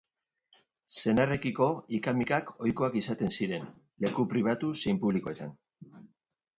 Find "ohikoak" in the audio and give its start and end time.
2.65-2.99